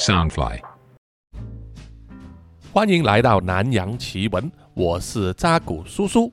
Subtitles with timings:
[0.00, 0.58] Soundfly，
[2.72, 6.32] 欢迎来到南洋奇闻，我是扎古叔叔。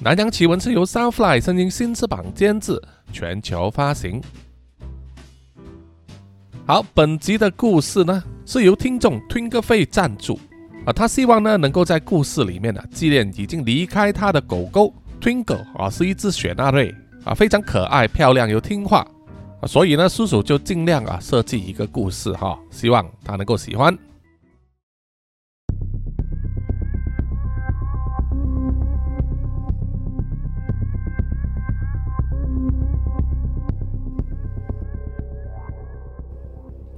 [0.00, 2.78] 南洋奇闻是由 Soundfly 声音新翅膀监制，
[3.10, 4.20] 全球发行。
[6.66, 10.38] 好，本集的故事呢是由听众 Twinkle 费赞助
[10.84, 14.92] 啊，他希望呢能够在故事里面呢纪念已经离开他的狗狗
[15.22, 16.94] Twinkle 啊，是一只雪纳瑞
[17.24, 19.08] 啊，非常可爱、漂亮又听话
[19.66, 23.96] 所以呢叔叔就尽量啊设计一个故事哈，希望他能够喜欢。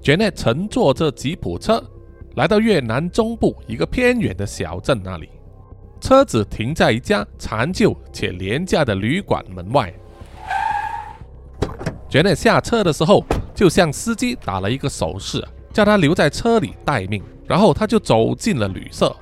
[0.03, 1.83] Janet 乘坐着吉普车
[2.35, 5.29] 来到越南中部一个偏远的小镇那里，
[6.01, 9.93] 车子停在一家残旧且廉价的旅馆门外。
[12.11, 13.23] Janet 下车的时候，
[13.55, 19.15] 就向司机打了一个手势，叫他留在车里待命，然后他就走进了旅社。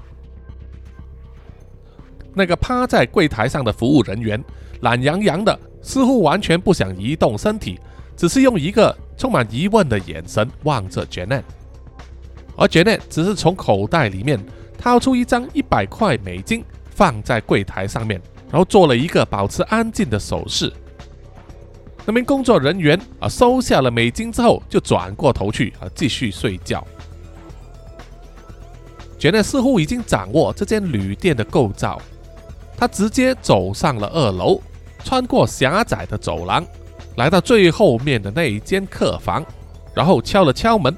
[2.33, 4.43] 那个趴在柜台上的服务人员
[4.83, 7.81] 懒洋洋的，似乎完全不想移动身体，
[8.17, 11.43] 只是用一个充满疑问的眼神望着 Janet，
[12.57, 14.39] 而 Janet 只是从口袋里面
[14.79, 20.73] 掏出一张一百块美金，放在柜台上面，然后做了一个保持安静的手势。
[22.07, 26.87] 那名工作人员啊收下了美金之后，就转过头去啊继续睡觉。
[29.19, 32.01] 杰内似乎已经掌握这间旅店的构造，
[32.77, 34.61] 他直接走上了二楼，
[35.03, 36.65] 穿过狭窄的走廊。
[37.17, 39.45] 来到最后面的那一间客房，
[39.95, 40.95] 然后敲了敲门。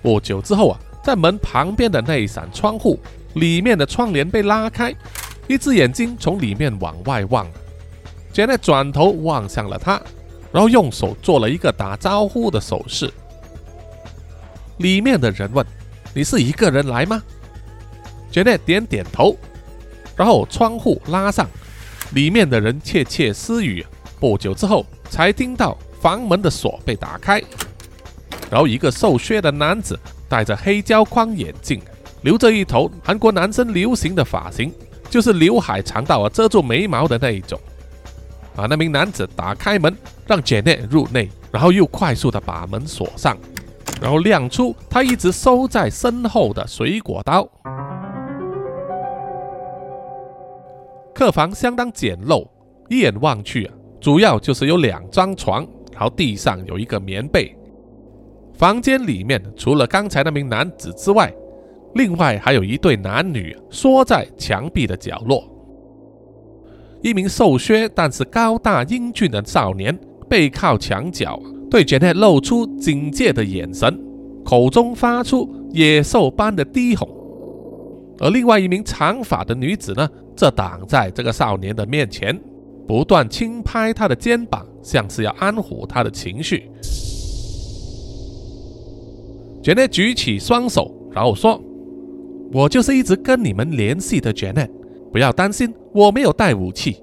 [0.00, 2.98] 不久之后啊，在门旁边的那一扇窗户
[3.34, 4.94] 里面的窗帘被拉开，
[5.48, 7.46] 一只眼睛从里面往外望。
[8.32, 10.00] Janet 转头望向了他，
[10.50, 13.12] 然后用手做了一个打招呼的手势。
[14.78, 15.64] 里面的人问
[16.14, 17.22] ：“你是一个人来吗
[18.32, 19.36] ？”Janet 点点头，
[20.16, 21.46] 然后窗户拉上，
[22.14, 23.84] 里面的人窃窃私语。
[24.18, 27.42] 不久之后，才听到房门的锁被打开，
[28.50, 31.82] 然后一个瘦削的男子戴着黑胶框眼镜，
[32.22, 34.72] 留着一头韩国男生流行的发型，
[35.10, 37.60] 就是刘海长到啊遮住眉毛的那一种。
[38.54, 39.96] 把，那名男子打开门，
[40.26, 43.36] 让姐妹入内，然后又快速的把门锁上，
[44.00, 47.48] 然后亮出他一直收在身后的水果刀。
[51.14, 52.48] 客房相当简陋，
[52.88, 53.74] 一眼望去啊。
[54.00, 57.54] 主要就是有两张床，然后地上有一个棉被。
[58.54, 61.32] 房间里面除了刚才那名男子之外，
[61.94, 65.51] 另外还有一对男女缩在墙壁的角落。
[67.02, 69.98] 一名瘦削但是高大英俊的少年
[70.28, 71.40] 背靠墙角，
[71.70, 74.00] 对杰内露出警戒的眼神，
[74.44, 77.08] 口中发出野兽般的低吼。
[78.18, 82.38] 而另外一名长发的女子呢，则挡在这个少年的面前。
[82.84, 86.68] 不断轻拍他的肩膀，像是要安抚他的情绪。
[89.62, 91.62] 杰内举起双手，然后说
[92.52, 94.68] ：“我就是一直跟你们联系的杰内
[95.12, 96.96] 不要担心，我没有带武器。”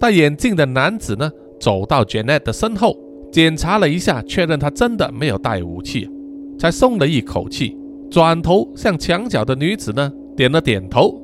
[0.00, 2.96] 戴眼镜的男子呢，走到 Janet 的身后，
[3.32, 6.08] 检查了一下，确认他真的没有带武器，
[6.56, 7.76] 才松了一口气，
[8.08, 11.20] 转头向墙角的女子呢点了点头。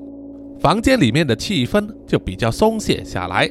[0.58, 3.48] 房间里面的气氛就比较松懈下来，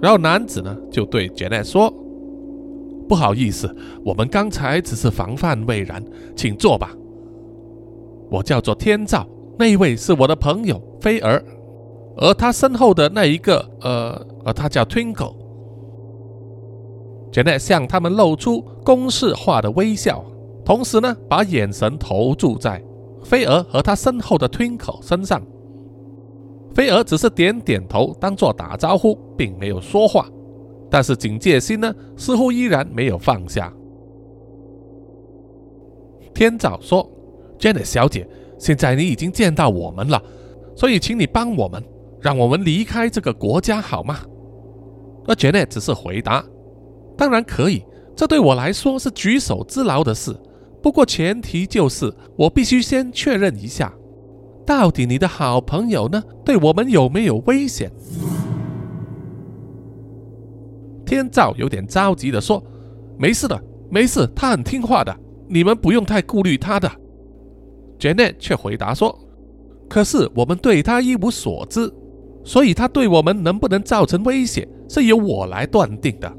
[0.00, 1.92] 然后男子呢就对 Janet 说
[3.08, 6.04] ：“不好意思，我们刚才只是防范未然，
[6.36, 6.94] 请坐吧。
[8.30, 9.26] 我叫做天照，
[9.58, 11.42] 那一位是我的朋友菲儿，
[12.16, 15.34] 而他身后的那一个，呃，呃，他叫 Twinkle。
[17.32, 20.24] ”Janet 向他们露出公式化的微笑，
[20.64, 22.82] 同时呢把眼神投注在
[23.22, 25.42] 菲儿和他身后的 Twinkle 身上。
[26.74, 30.28] 菲儿只是点点头，当做打招呼，并没有说话，
[30.88, 33.72] 但是警戒心呢，似乎依然没有放下。
[36.32, 37.04] 天照说
[37.58, 38.28] ：“Janet 小姐，
[38.58, 40.22] 现在你已经见到我们了，
[40.74, 41.82] 所以请你帮我们，
[42.20, 44.18] 让我们离开这个国家好吗？”
[45.26, 46.44] 而 Janet 只是回答
[47.16, 47.84] ：“当然可以，
[48.16, 50.34] 这对我来说是举手之劳的事，
[50.82, 53.92] 不过前提就是我必须先确认一下。”
[54.66, 56.22] 到底你的好朋友呢？
[56.44, 57.90] 对我们有没有危险？
[61.06, 62.62] 天照有点着急的说
[63.18, 63.58] ：“没事的，
[63.90, 65.16] 没事，他很听话的，
[65.48, 66.90] 你们不用太顾虑他的。
[67.98, 69.16] ”Janet 却回答说
[69.88, 71.92] ：“可是我们对他一无所知，
[72.44, 76.32] 所以他对我们能不能造成威胁，是由我来断定的。”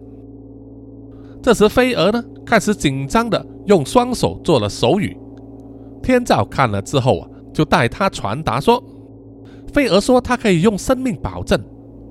[1.41, 5.17] 这时，飞蛾呢开始紧张的用双手做了手语。
[6.01, 8.83] 天照看了之后啊，就带他传达说
[9.71, 11.61] ：“飞蛾说他可以用生命保证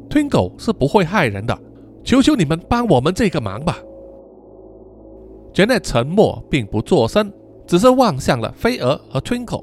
[0.09, 1.59] ，Twinkle 是不会害人的，
[2.05, 3.79] 求求你们帮我们这个忙吧。”
[5.53, 7.33] Janet 沉默，并不作声，
[7.69, 9.63] 只是望向了飞蛾和 Twinkle，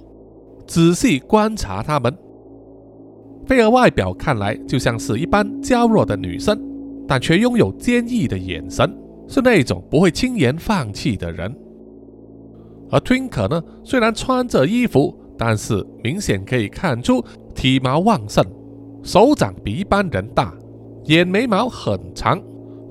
[0.68, 2.16] 仔细观察他们。
[3.48, 6.58] 飞蛾外表看来就像是一般娇弱的女生，
[7.08, 8.96] 但却拥有坚毅的眼神，
[9.28, 11.54] 是那种不会轻言放弃的人。
[12.92, 17.26] 而 Twinkle 呢，虽然穿着衣服，但是明显可以看出
[17.56, 18.46] 体毛旺盛，
[19.02, 20.54] 手掌比一般人大，
[21.06, 22.40] 眼眉毛很长，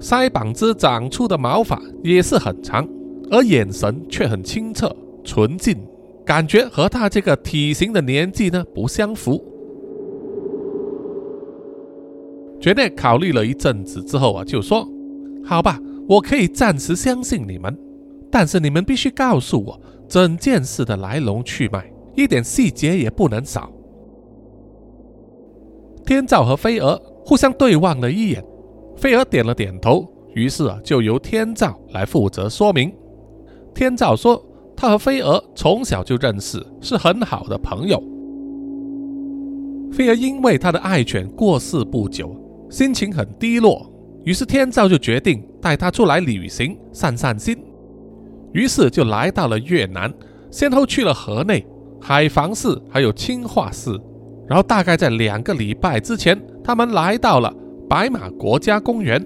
[0.01, 2.85] 腮帮子长出的毛发也是很长，
[3.31, 5.77] 而眼神却很清澈纯净，
[6.25, 9.43] 感觉和他这个体型的年纪呢不相符。
[12.61, 14.89] 绝内考虑了一阵子之后啊，就说
[15.45, 15.79] ：“好吧，
[16.09, 17.77] 我可以暂时相信你们。”
[18.31, 23.71] 但是你们必须告诉我整件事的来龙去脉，一点细节也不能少。
[26.05, 28.45] 天照和飞蛾互相对望了一眼，
[28.97, 32.93] 飞蛾点了点头，于是啊，就由天照来负责说明。
[33.75, 34.45] 天照说，
[34.77, 38.03] 他和飞蛾从小就认识，是很好的朋友。
[39.93, 42.35] 飞蛾因为他的爱犬过世不久，
[42.69, 43.89] 心情很低落，
[44.25, 47.57] 于是天照就决定带他出来旅行，散散心。
[48.53, 50.13] 于是就来到了越南，
[50.51, 51.65] 先后去了河内、
[52.01, 53.91] 海防市，还有清化市。
[54.47, 57.55] 然后大概在两个礼拜之前，他们来到了
[57.89, 59.25] 白马国家公园，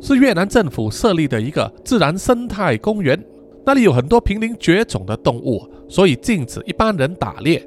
[0.00, 3.18] 是越南政府设立的一个自然生态公园。
[3.64, 7.66] 那里有很多濒临绝种的动物，所以禁止一般人打猎，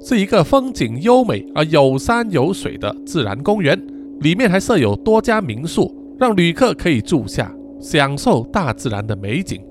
[0.00, 3.80] 是一个风景优美而有山有水的自然公园。
[4.20, 7.52] 里面还设有多家民宿，让旅客可以住下。
[7.78, 9.62] 享受大自然的美景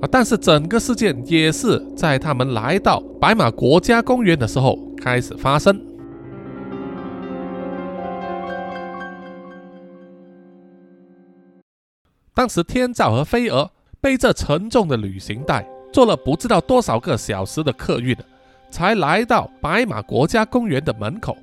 [0.00, 0.08] 啊！
[0.10, 5.78] 但是整个事件也是在他们来到白马国家公园的时候开始发生。
[12.32, 13.68] 当时天照和飞蛾
[14.02, 18.16] 背着沉重的旅行袋，坐了不知道多少个小时的客运，
[18.68, 21.38] 才来到白马国家公园的门口。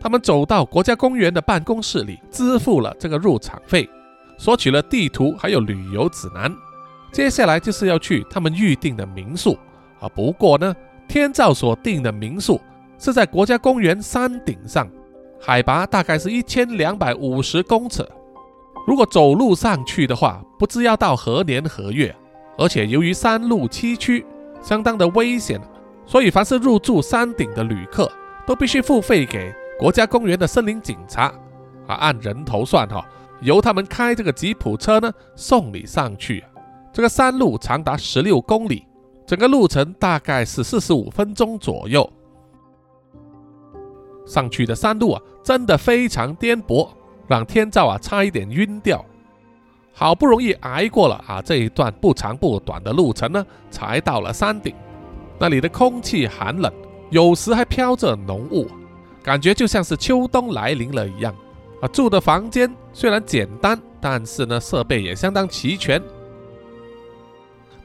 [0.00, 3.90] 他们走到国家公园的办公室里，支付了这个入场费。
[4.38, 6.54] 索取了地图还有旅游指南，
[7.12, 9.58] 接下来就是要去他们预定的民宿
[9.98, 10.08] 啊。
[10.08, 10.74] 不过呢，
[11.08, 12.60] 天照所定的民宿
[12.96, 14.88] 是在国家公园山顶上，
[15.40, 18.08] 海拔大概是一千两百五十公尺。
[18.86, 22.14] 如果走路上去的话，不知要到何年何月。
[22.56, 24.24] 而且由于山路崎岖，
[24.62, 25.60] 相当的危险，
[26.06, 28.10] 所以凡是入住山顶的旅客
[28.46, 31.32] 都必须付费给国家公园的森林警察
[31.86, 33.04] 啊，按人头算哈。
[33.40, 36.44] 由他们开这个吉普车呢，送你上去。
[36.92, 38.86] 这个山路长达十六公里，
[39.26, 42.08] 整个路程大概是四十五分钟左右。
[44.24, 46.88] 上去的山路啊，真的非常颠簸，
[47.26, 49.04] 让天照啊差一点晕掉。
[49.92, 54.74] 好不容易挨过了啊这一段不长不短的路程呢，才到了山顶。
[55.38, 56.72] 那里的空气寒冷，
[57.10, 58.68] 有时还飘着浓雾，
[59.22, 61.34] 感觉就像是秋冬来临了一样。
[61.80, 66.02] 啊，住的房间虽然简单，但是呢，设备也相当齐全。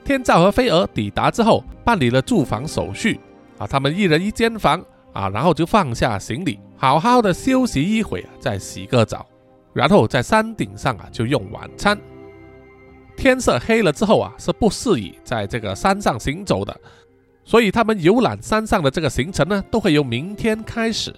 [0.03, 3.19] 天照和飞蛾抵达之后，办理了住房手续。
[3.60, 4.84] 啊，他们一人一间房。
[5.13, 9.25] 啊，然后就放下行李，好好的休息一会，再洗个澡，
[9.73, 11.99] 然后在山顶上啊就用晚餐。
[13.17, 16.79] 天色黑了之后啊，是不适宜在这个山上行走的，
[17.43, 21.13] 所以他们游览山上的这个行程呢，都会由明天开始。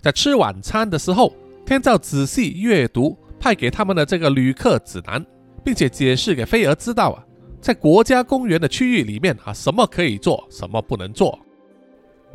[0.00, 1.32] 在吃晚餐的时候，
[1.66, 5.24] 天照仔细阅读派给他们的这个旅客指南，
[5.64, 7.24] 并且解释给飞蛾知道啊，
[7.60, 11.36] 在国家公园的区域里面啊，什么可以做，什么不能做。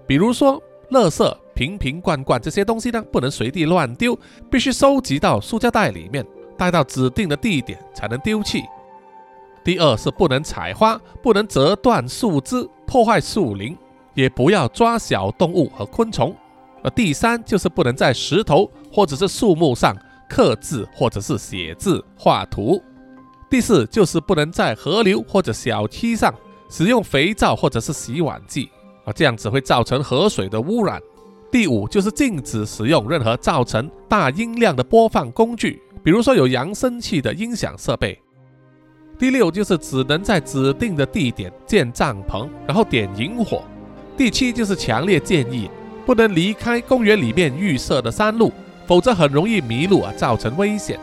[0.08, 0.62] 比如说，
[0.92, 4.18] 垃圾瓶瓶罐罐这些东西呢，不能随地乱丢，
[4.50, 6.26] 必须收集到塑胶袋里面，
[6.58, 8.64] 带到指定的地点才能丢弃。
[9.66, 13.78] 第二是不能采花，不能折断树枝，破坏树林，
[14.14, 16.34] 也不要抓小动物和昆虫。
[16.84, 19.94] 而第三就是不能在石头或者是树木上
[20.30, 22.82] 刻字或者是写字画图。
[23.50, 26.34] 第四就是不能在河流或者小溪上
[26.70, 28.70] 使用肥皂或者是洗碗剂
[29.08, 31.02] 啊，这样子会造成河水的污染。
[31.50, 38.20] 第五就是禁止使用任何造成大音量的播放工具，比如说有扬声器的音响设备。
[39.18, 43.64] 第六就是只能在指定的地点建帐篷，然后点萤火。
[44.16, 45.70] 第七就是强烈建议。
[46.06, 48.50] 不能离开公园里面预设的山路，
[48.86, 50.98] 否则很容易迷路啊，造成危险。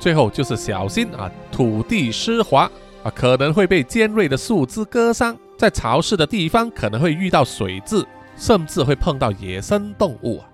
[0.00, 2.68] 最后就是小心啊，土地湿滑
[3.04, 8.04] 啊，可能会被尖锐的树枝割伤，在潮湿的地方可能会遇到水蛭，
[8.36, 10.48] 甚至会碰到野生动物啊。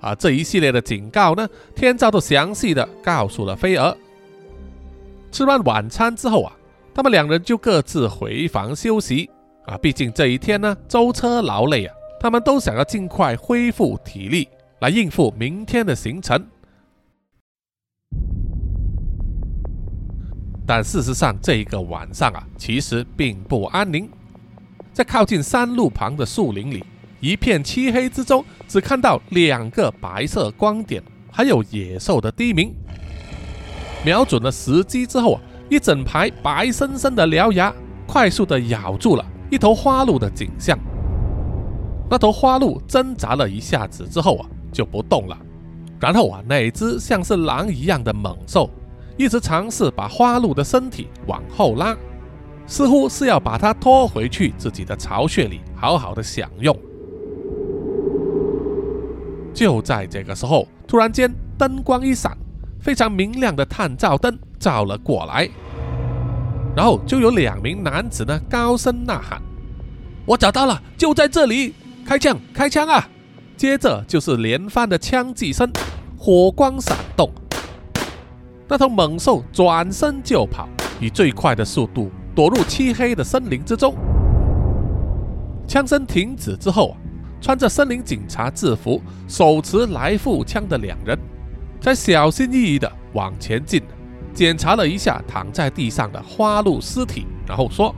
[0.00, 3.96] 啊，这一系列的警告呢，天照都详细的告诉了飞蛾。
[5.32, 6.52] 吃完晚餐之后啊，
[6.94, 9.28] 他们两人就各自回房休息
[9.66, 9.76] 啊。
[9.78, 16.40] 毕竟这一天呢，舟车劳累啊，他们都想要尽快恢复体力，来应付明天的行程。
[20.64, 24.08] 但事实上，这一个晚上啊，其实并不安宁。
[24.92, 26.84] 在靠近山路旁的树林里。
[27.20, 32.74] 一片漆黑之中，只看到两个白色光点，还有野兽的低鸣。
[34.04, 37.72] 瞄准了时机之后啊，一整排白生生的獠牙
[38.08, 40.76] 快速的咬住了一头花鹿的颈项。
[42.10, 45.38] 那头花鹿挣扎了一下子之后啊，就不动了。
[46.00, 48.68] 然后啊，那只像是狼一样的猛兽
[49.16, 51.96] 一直尝试把花鹿的身体往后拉，
[52.66, 56.76] 似乎是要把它拖回去自己的巢穴里，好好的享用。
[59.52, 62.36] 就在这个时候，突然间灯光一闪，
[62.80, 65.48] 非常明亮的探照灯照了过来，
[66.74, 69.42] 然后就有两名男子呢高声呐喊
[70.24, 71.74] ：“我找到了，就在这里！
[72.06, 73.06] 开枪，开枪啊！”
[73.54, 75.70] 接着就是连番的枪击声，
[76.16, 77.30] 火光闪动，
[78.66, 80.66] 那头猛兽转身就跑，
[80.98, 83.94] 以最快的速度躲入漆黑的森林之中。
[85.66, 86.96] 枪声停止之后啊。
[87.42, 91.18] 穿着森林警察制服、手持来复枪的两人，
[91.80, 93.82] 才小心翼翼地往前进，
[94.32, 97.92] 检查了一下躺在地上的花鹿尸体，然后说：“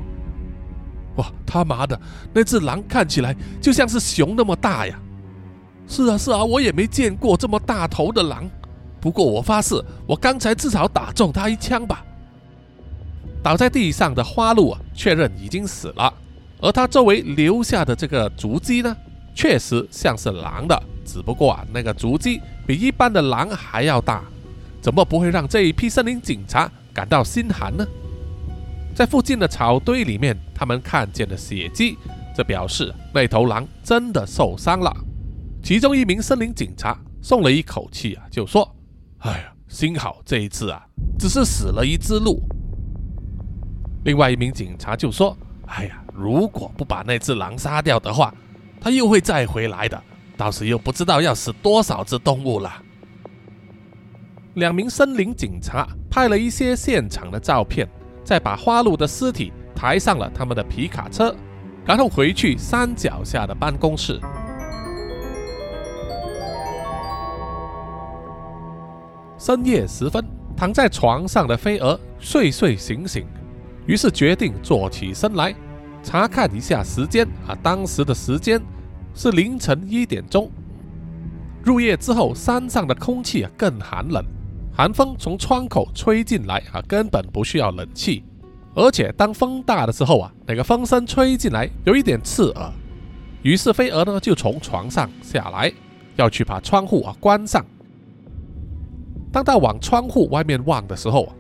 [1.17, 2.00] 哇，他妈的，
[2.33, 4.99] 那只狼看起来就像是熊那么大呀
[5.87, 8.49] ！”“是啊，是啊，我也没见过这么大头的狼。
[8.99, 9.75] 不过我发誓，
[10.07, 12.03] 我刚才至少打中他一枪吧。”
[13.45, 16.11] 倒在地上的花鹿啊，确认已经死了，
[16.63, 18.97] 而他周围留下的这个足迹呢？
[19.35, 24.25] 确实像是狼的，只不过啊，那个足迹比一般的狼还要大，
[24.81, 27.87] 怎么不会让这一批森林警察感到心寒呢？
[28.95, 31.99] 在附近的草堆里面，他们看见了血迹，
[32.35, 34.91] 这表示那头狼真的受伤了。
[35.63, 38.75] 其中一名森林警察松了一口气啊，就说
[39.21, 40.83] ：“哎呀，幸好这一次啊，
[41.19, 42.41] 只是死了一只鹿。”
[44.05, 48.33] 另外一名警察就说：“哎呀，如果不把那只狼杀掉的话，”
[48.81, 50.01] 它又会再回来的，
[50.37, 52.71] 到时又不知道要死多少只动物了。
[54.55, 57.89] 两名森林警察拍了一些现场的照片，
[58.23, 61.35] 再把花鹿的尸体抬上了他们的皮卡车，
[61.87, 64.21] 然后回去山脚下的办公室。
[69.39, 70.23] 深夜时分，
[70.55, 73.27] 躺在床上的飞蛾睡睡醒醒，
[73.87, 75.55] 于是决定坐起身来
[76.03, 78.61] 查看一下时间啊，当时的时间。
[79.17, 80.50] 是凌晨一点钟，
[81.62, 84.21] 入夜之后，山上的空气啊更寒冷，
[84.73, 88.25] 寒风从窗口吹进来啊，根本不需要冷气，
[88.75, 92.73] 而且当风大的时候啊，那个风声吹进来有一点刺耳。
[93.43, 95.73] 于是飞蛾呢就从床上下来，
[96.17, 97.64] 要去把窗户啊关上。
[99.31, 101.33] 当他往窗户外面望的时候，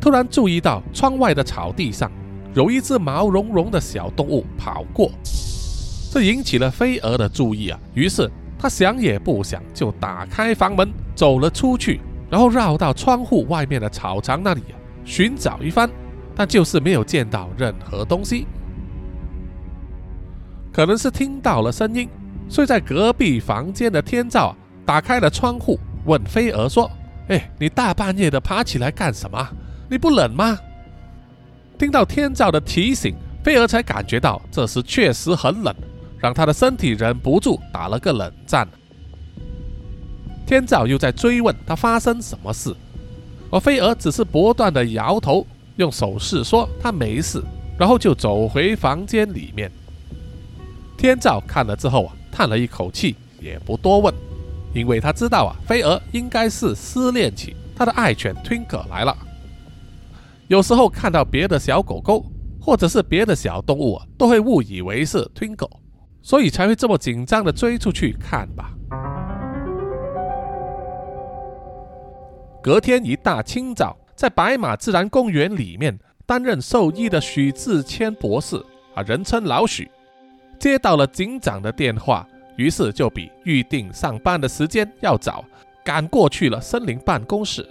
[0.00, 2.10] 突然注意到窗外的草地上
[2.54, 5.10] 有一只毛茸茸的小动物跑过。
[6.12, 12.00] 这引起了飞蛾的注意啊，于是他想也不想就打开房门走了出去，
[12.30, 14.62] 然后绕到窗户外面的草场那里
[15.04, 15.90] 寻找一番，
[16.34, 18.46] 但就是没有见到任何东西。
[20.72, 22.08] 可能是听到了声音，
[22.48, 26.90] 睡在隔壁房间的天照打开了窗户，问飞蛾说
[27.28, 29.48] ：“哎，你大半夜的爬起来干什么？
[29.88, 30.58] 你不冷吗？”
[31.78, 33.14] 听到天照的提醒，
[33.44, 35.74] 飞蛾才感觉到这时确实很冷。
[36.18, 38.66] 让他的身体忍不住打了个冷战。
[40.46, 42.74] 天照又在追问他发生什么事，
[43.50, 47.42] 而飞蛾只是不断的摇头，用手势说他没事，
[47.78, 49.70] 然后就走回房间里面。
[50.96, 54.12] 天照看了之后啊，叹了一口气，也不多问，
[54.72, 59.14] 因为他知道啊，飞蛾应该是思念起他的爱犬 Twinkle 来了。
[60.48, 62.24] 有时候看到别的小狗狗
[62.60, 65.70] 或者是别的小动物啊，都会误以为是 Twinkle。
[66.22, 68.74] 所以才会这么紧张的追出去看吧。
[72.60, 78.56] 隔天一大清早，在白马自然公园里面担任兽医的许志谦博士
[78.96, 79.88] 啊，人称老许，
[80.58, 82.26] 接到了警长的电话，
[82.56, 85.44] 于是就比预定上班的时间要早，
[85.84, 87.64] 赶过去了森林办公室。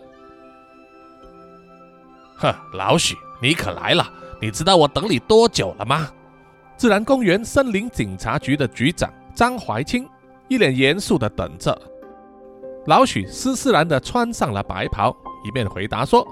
[2.38, 4.08] 呵，老许，你可来了！
[4.42, 6.10] 你知道我等你多久了吗？
[6.77, 10.06] 自然公园森林警察局的局长张怀清
[10.50, 11.75] 一脸严肃地等着。
[12.86, 15.15] 老许斯斯然地穿上了白袍，
[15.46, 16.27] 一面回答说：“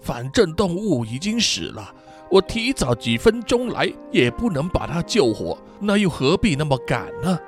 [0.00, 1.92] 反正动物已经死了，
[2.30, 7.38] 我提早几分钟来也不能把它救活，那又何必那么赶呢？”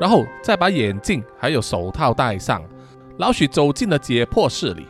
[0.00, 2.62] 然后再把眼镜还有手套戴上，
[3.18, 4.86] 老许走进了解剖室里。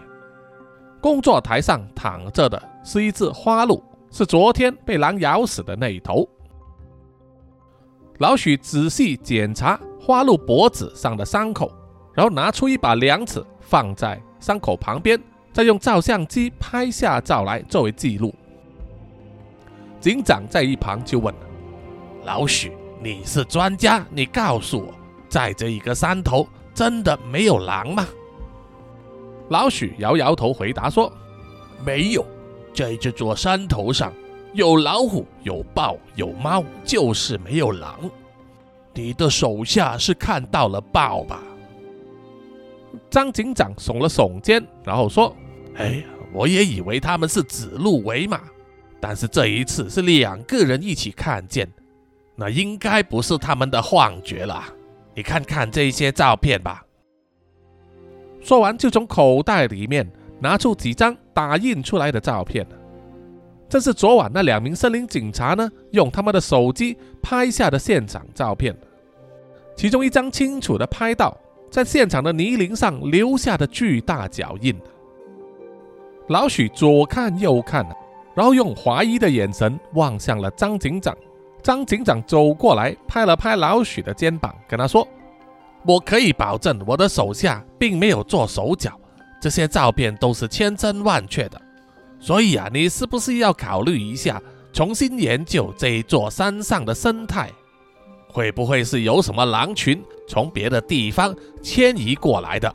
[1.03, 3.83] 工作台上躺着的是一只花鹿，
[4.13, 6.27] 是昨天被狼咬死的那一头。
[8.19, 11.73] 老许仔细检查花鹿脖子上的伤口，
[12.15, 15.21] 然后拿出一把量尺放在伤口旁边，
[15.53, 18.33] 再用照相机拍下照来作为记录。
[19.99, 21.35] 警长在一旁就问
[22.25, 24.95] ：“老许，你是专家，你告诉我，
[25.29, 28.07] 在这一个山头真的没有狼吗？”
[29.53, 31.13] 老许摇摇头，回答说
[31.85, 32.27] ：“没有，
[32.75, 34.11] 在这座山头上
[34.55, 38.11] 有老虎、有豹、有猫，就是没有狼。
[38.95, 41.43] 你的手下是看到了豹吧？”
[43.11, 45.37] 张警长耸了耸肩，然后说
[45.77, 48.41] ：“哎，我也以为他们是指鹿为马，
[49.01, 51.71] 但是这一次是两个人一起看见，
[52.37, 54.65] 那应该不是他们的幻觉了。
[55.15, 56.83] 你看看这些照片吧。”
[58.43, 62.67] 说完，就从口袋里面拿出几张打印出来的照片，
[63.69, 68.77] 这是昨晚那两名森林警察呢用他们的手机拍下的现场照片。
[69.77, 71.37] 其中一张清楚的拍到
[71.71, 74.79] 在现场的泥泞上留下的巨大脚印。
[76.29, 77.87] 老许左看右看，
[78.35, 81.17] 然后用怀疑的眼神望向了张警长。
[81.63, 85.07] 张警长走过来，拍了拍老许的肩膀，跟他说。
[85.85, 88.99] 我可以保证，我的手下并没有做手脚，
[89.41, 91.61] 这些照片都是千真万确的。
[92.21, 94.41] 所以啊，你是不是要考虑一下，
[94.73, 97.51] 重新研究这一座山上的生态？
[98.29, 102.73] 会不会是有什么狼群从别的地方迁移过来的？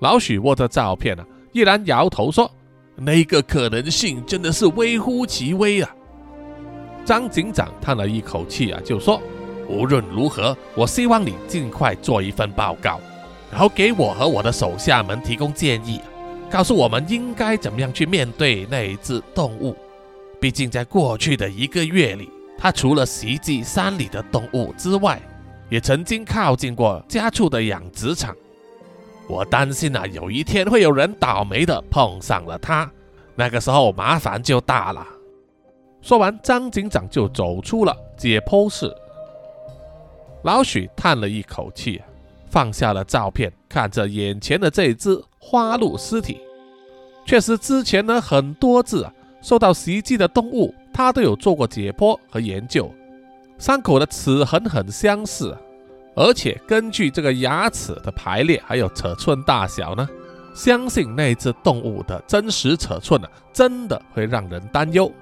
[0.00, 2.50] 老许握着照片呢，依然摇头说
[2.96, 5.94] ：“那个可能性真的是微乎其微啊。”
[7.04, 9.20] 张警长叹了一口气啊，就说。
[9.70, 13.00] 无论如何，我希望你尽快做一份报告，
[13.52, 16.00] 然后给我和我的手下们提供建议，
[16.50, 19.76] 告诉我们应该怎么样去面对那一只动物。
[20.40, 22.28] 毕竟在过去的一个月里，
[22.58, 25.20] 它除了袭击山里的动物之外，
[25.68, 28.34] 也曾经靠近过家畜的养殖场。
[29.28, 32.90] 我担心啊，有一天会有人倒霉的碰上了它，
[33.36, 35.06] 那个时候麻烦就大了。
[36.02, 38.92] 说完，张警长就走出了解剖室。
[40.42, 42.00] 老许叹了一口气，
[42.48, 46.40] 放下了照片，看着眼前的这只花鹿尸体。
[47.26, 49.06] 确实，之前呢很多只
[49.42, 52.92] 受到袭击的动物，他都有做过解剖和研究，
[53.58, 55.56] 伤口的齿痕很相似，
[56.16, 60.08] 而且根据这个牙齿的排列还有尺寸大小呢，
[60.54, 65.12] 相信那只动物的真实尺寸呢，真的会让人担忧。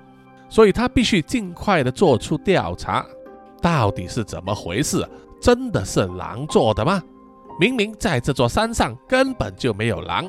[0.49, 3.05] 所以他必须尽快的做出调查。
[3.61, 5.07] 到底是怎么回事？
[5.41, 7.03] 真的是狼做的吗？
[7.61, 10.29] 明明在这座山上根本就没有狼。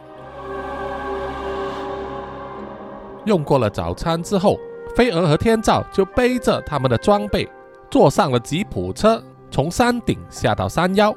[3.26, 4.58] 用过了早餐之后，
[4.96, 7.48] 飞蛾和天照就背着他们的装备，
[7.92, 11.14] 坐上了吉普车，从山顶下到山腰，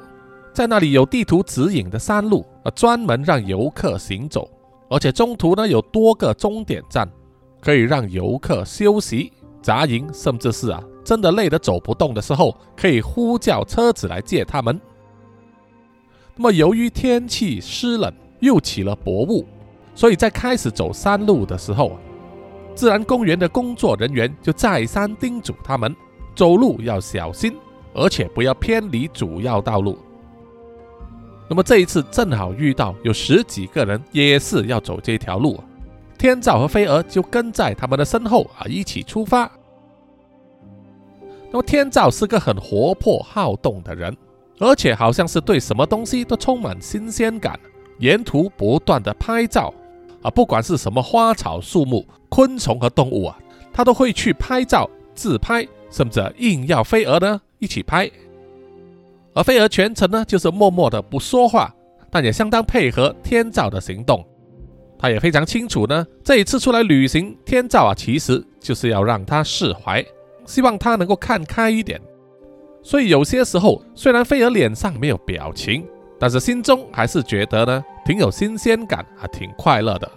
[0.53, 4.47] 在那里有地图指引的山路，呃，专门让游客行走，
[4.89, 7.09] 而且中途呢有多个终点站，
[7.59, 10.83] 可以让游客休息、扎营，甚至是啊。
[11.03, 14.79] 真的累得走不动的时候，可以呼叫车子来接他们。
[16.35, 19.45] 那么，由于天气湿冷，又起了薄雾，
[19.93, 21.97] 所以在开始走山路的时候，
[22.73, 25.95] 自然公园的工作人员就再三叮嘱他们
[26.35, 27.55] 走路要小心，
[27.93, 29.97] 而且不要偏离主要道路。
[31.47, 35.61] 那么这一次正好遇到有十几个人也是要走这条路，
[36.17, 39.51] 天照和飞蛾就跟在他们的身后啊，一起出发。
[41.53, 44.17] 那么天照是个很活泼好动的人，
[44.57, 47.59] 而且好像是对什么东西都充满新鲜感，
[47.99, 49.71] 沿途不断的拍照
[50.23, 53.37] 啊，不管是什么花草树木、昆虫和动物啊，
[53.71, 58.09] 他都会去拍照自拍，甚至硬要飞蛾呢一起拍。
[59.35, 61.71] 而飞蛾全程呢就是默默的不说话，
[62.09, 64.25] 但也相当配合天照的行动。
[64.97, 70.03] 他也非常清楚呢，这一次出来旅行，天照啊其实就是要让他释怀。
[70.45, 71.99] 希望他能够看开一点，
[72.81, 75.87] 所以有些时候虽然飞儿脸上没有表情，
[76.19, 80.11] 但是心中还是觉得呢，挺有新鲜感啊，挺快乐的。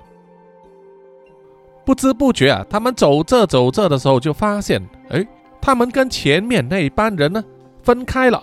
[1.85, 5.25] 不知不觉啊，他们走着走着的时候，就发现，哎，
[5.61, 7.45] 他们跟前面那一班人呢
[7.83, 8.43] 分开了，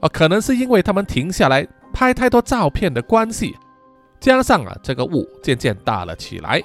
[0.00, 3.56] 啊，可能是因为他们停下来拍太多照片的关系，
[4.20, 6.62] 加上啊，这个雾渐渐大了起来，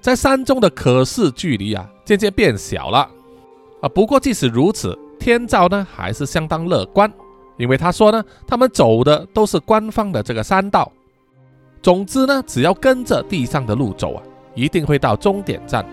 [0.00, 3.10] 在山中的可视距离啊渐渐变小了，
[3.80, 7.12] 啊，不过即使如此，天照呢还是相当乐观，
[7.56, 10.90] 因为他说呢，他们走的都是官方的这个山道，
[11.82, 14.22] 总之呢，只要跟着地上的路走啊。
[14.54, 15.86] 一定会到终点站。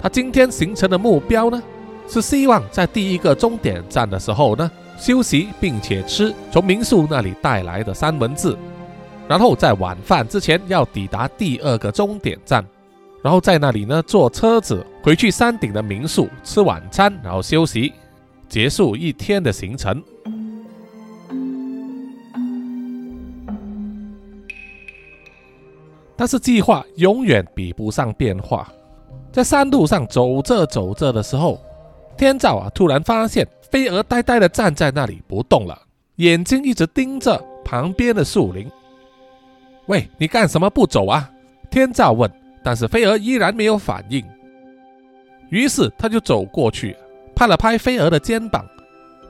[0.00, 1.62] 他今天形成的目标呢，
[2.08, 8.56] 是希望在第一个终点站的时候呢休息，并且吃从民宿那里带来的三文治，
[9.28, 12.66] 然后在晚饭之前要抵达第二个终点站，
[13.24, 17.90] 然后在那里呢坐车子回去山顶的民宿吃晚餐，然后休息，
[18.50, 20.02] 结束一天的行程。
[26.14, 28.70] 但是计划永远比不上变化。
[29.32, 31.58] 在山路上走着走着的时候，
[32.18, 35.80] 天照啊突然发现飞蛾呆呆的站在那里不动了，
[36.16, 38.70] 眼睛一直盯着旁边的树林。
[39.86, 41.30] 喂，你干什么不走啊？
[41.70, 42.30] 天照问。
[42.64, 44.24] 但是飞蛾依然没有反应。
[45.50, 46.96] 于是他就走过去，
[47.36, 48.64] 拍了拍飞蛾的肩膀。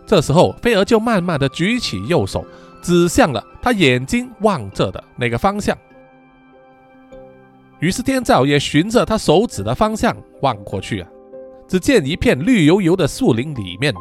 [0.06, 2.46] 这时候飞蛾就慢慢的举起右手，
[2.80, 5.76] 指向了他眼睛望着的那个方向。
[7.80, 11.08] 于是天照也循着他手指的方向望过去啊，
[11.66, 13.92] 只见一片绿油油的树林里面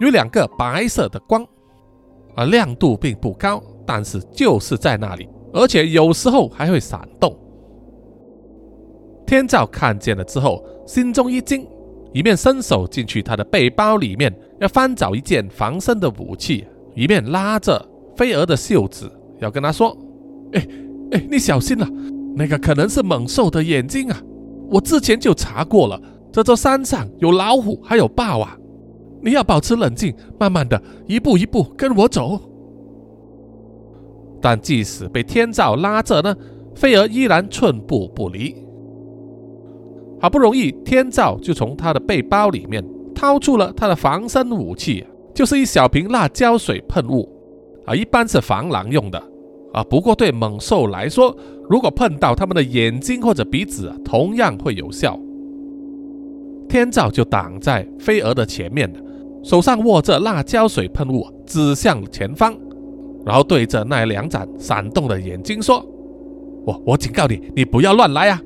[0.00, 1.46] 有两个白色的光，
[2.34, 7.34] 啊，亮度并不高，但是就是在那里，而且有时候还会闪动。
[9.30, 11.64] 天照看见了之后，心中一惊，
[12.12, 16.66] 一面伸手进去他的背包里面要翻找一件防身的武器，
[16.96, 17.80] 一面拉着
[18.16, 19.96] 飞蛾的袖子要跟他说
[20.52, 20.66] ：“哎
[21.12, 21.86] 哎，你小心了。”
[22.34, 24.20] 那个可能是猛兽的眼睛啊！
[24.68, 26.00] 我之前就查过了，
[26.32, 28.58] 这座山上有老虎，还有豹啊！
[29.22, 32.40] 你要保持冷静，慢慢的一步一步跟我走。
[34.40, 36.34] 但即使被天照拉着呢，
[36.74, 38.56] 飞儿依然寸步不离。
[40.20, 45.04] 好不容易，天照就从他的背包里面掏出了他的防身武器，
[45.34, 47.28] 就是一小瓶辣椒水喷雾
[47.86, 49.22] 啊，一般是防狼用的。
[49.72, 51.34] 啊，不过对猛兽来说，
[51.68, 55.18] 如果碰到他们的眼睛或者鼻子，同样会有效。
[56.68, 58.92] 天照就挡在飞蛾的前面，
[59.42, 62.52] 手上握着辣椒水喷雾，指向前方，
[63.24, 65.84] 然后对着那两盏闪动的眼睛说
[66.66, 68.42] ：“我我警告你，你不要乱来啊！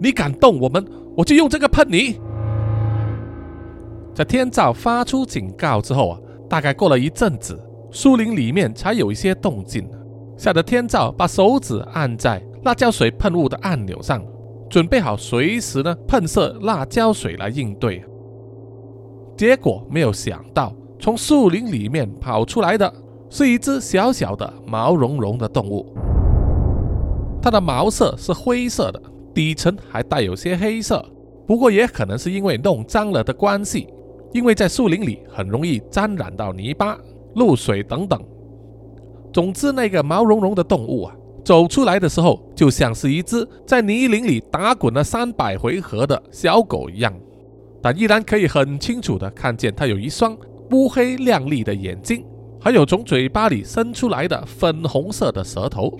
[0.00, 0.82] 你敢动我们，
[1.16, 2.20] 我就用这个喷你。”
[4.14, 7.58] 在天照发出警告之后啊，大概过了一阵子，
[7.90, 9.88] 树林里面才有一些动静。
[10.36, 14.24] 吓得天照把手指按在辣椒水喷雾的按钮上，
[14.68, 18.04] 准备好随时呢喷射辣椒水来应对。
[19.36, 22.92] 结果没有想到，从树林里面跑出来的
[23.30, 25.92] 是一只小小的毛茸茸的动物。
[27.42, 29.02] 它的毛色是灰色的，
[29.34, 31.04] 底层还带有些黑色。
[31.46, 33.86] 不过也可能是因为弄脏了的关系，
[34.32, 36.98] 因为在树林里很容易沾染到泥巴、
[37.34, 38.18] 露水等等。
[39.32, 47.12] 总之，那个毛茸茸的动物啊，走出来的时候，就像是一只在泥泞里打滚了三百回合的小狗一样，
[47.82, 50.34] 但依然可以很清楚的看见它有一双
[50.70, 52.24] 乌黑亮丽的眼睛，
[52.58, 55.92] 还有从嘴巴里伸出来的粉红色的舌头。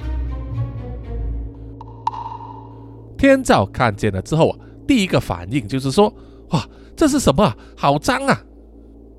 [3.24, 6.12] 天照看见了之后啊，第一个反应就是说
[6.52, 6.62] ：“哇，
[6.94, 7.50] 这是什么？
[7.74, 8.38] 好脏啊！”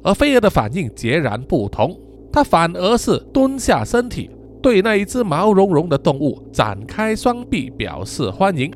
[0.06, 2.00] 而飞蛾的反应截然不同。
[2.32, 4.30] 他反而是蹲下身体，
[4.62, 8.72] 对那一只毛茸茸的动物展开双臂，表示欢迎。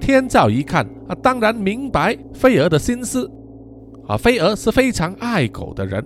[0.00, 3.30] 天照一看啊，当然明白飞蛾的心思。
[4.08, 6.04] 啊，飞蛾是非常爱狗的人，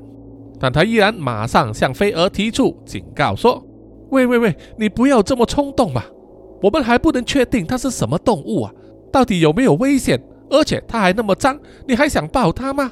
[0.61, 3.65] 但他依然马上向飞蛾提出警告说
[4.13, 6.05] ：“喂喂喂，你不要这么冲动嘛！
[6.65, 8.73] 我们还不能确定它是什么动物啊，
[9.13, 10.19] 到底有没有危险？
[10.49, 12.91] 而且它还那么脏，你还想抱它吗？”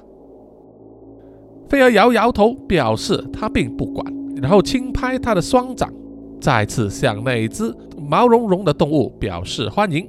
[1.71, 4.05] 飞儿摇摇头，表示他并不管，
[4.37, 5.91] 然后轻拍他的双掌，
[6.39, 10.07] 再次向那一只毛茸茸的动物表示欢迎。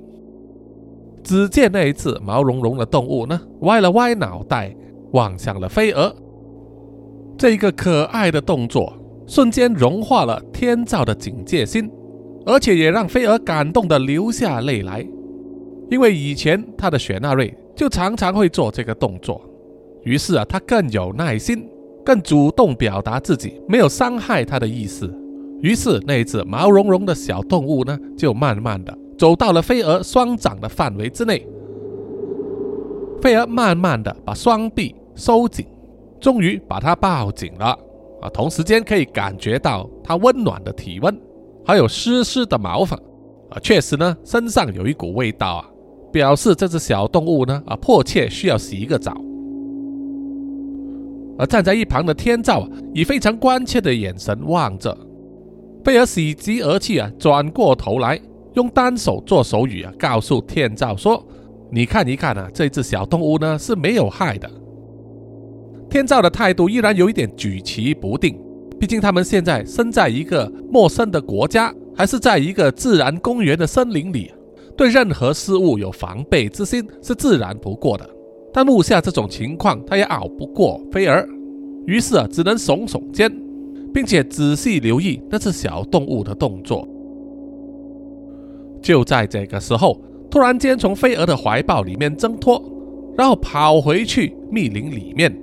[1.23, 4.76] 只见那一只毛茸茸的动物呢，歪了歪脑袋，
[5.13, 6.13] 望向了飞蛾。
[7.38, 8.91] 这个可爱的动作
[9.26, 11.89] 瞬间融化了天照的警戒心，
[12.45, 15.06] 而且也让飞蛾感动的流下泪来，
[15.89, 19.41] 因为以前他的雪纳瑞就常常会做这个动作。
[20.03, 21.65] 于是啊，他更有耐心，
[22.03, 25.13] 更主动表达自己没有伤害他的意思。
[25.62, 31.47] 于是，那只毛茸茸的小动物呢，就慢慢的走到了飞蛾双掌的范围之内。
[33.21, 35.65] 菲儿慢慢的把双臂收紧，
[36.19, 37.67] 终于把它抱紧了。
[38.21, 41.17] 啊，同时间可以感觉到它温暖的体温，
[41.65, 42.95] 还有湿湿的毛发。
[43.49, 45.65] 啊，确实呢，身上有一股味道啊，
[46.12, 49.15] 表示这只小动物呢，啊，迫切需要洗一个澡。
[51.38, 54.95] 而站在一旁的天照啊，以非常关切的眼神望着，
[55.84, 58.19] 贝尔喜极而泣啊，转过头来，
[58.54, 61.23] 用单手做手语啊，告诉天照说
[61.71, 64.49] ：“你看一看啊，这只小动物呢是没有害的。”
[65.89, 68.39] 天照的态度依然有一点举棋不定，
[68.83, 74.29] 毕竟他们现在身在一个陌生的国家，还是在一个自然公园的森林里，
[74.75, 78.05] 对任何事物有防备之心是自然不过的。
[78.51, 81.25] 但目下这种情况，他也熬不过菲儿，
[81.85, 83.33] 于是啊，只能耸耸肩，
[83.93, 86.85] 并且仔细留意那只小动物的动作。
[88.81, 89.97] 就在这个时候，
[90.29, 92.61] 突然间从菲儿的怀抱里面挣脱，
[93.17, 95.33] 然后跑回去密林里面。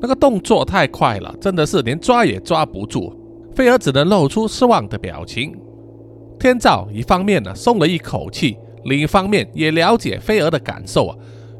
[0.00, 3.14] 那个动作太快了，真的是连抓也抓不住。
[3.54, 5.54] 菲儿只能露出失望的表情。
[6.38, 11.16] 天照一方面呢松了一口气，另一方面也了解菲儿的感受啊。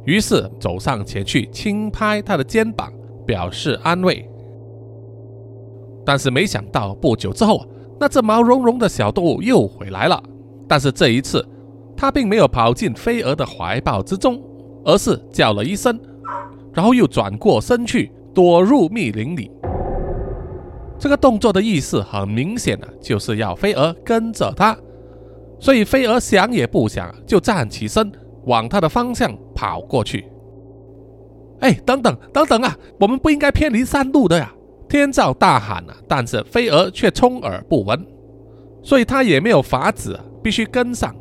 [0.06, 2.90] 于是走上前去，轻拍他的肩膀，
[3.26, 4.26] 表示安慰。
[6.06, 7.62] 但是没想到，不久之后，
[8.00, 10.20] 那只毛茸茸的小动物又回来了。
[10.66, 11.46] 但是这一次，
[11.94, 14.42] 它并没有跑进飞蛾的怀抱之中，
[14.84, 16.00] 而是叫了一声，
[16.72, 19.50] 然后又转过身去，躲入密林里。
[20.98, 24.76] 这个动作的意思很明显的就是要飞蛾跟着他。
[25.58, 28.10] 所以飞蛾想也不想，就站起身。
[28.46, 30.24] 往他的方向跑过去。
[31.60, 32.74] 哎，等等等等啊！
[32.98, 34.50] 我们不应该偏离山路的呀！
[34.88, 38.02] 天照大喊啊，但是飞蛾却充耳不闻，
[38.82, 41.14] 所以他也没有法子，必须跟上，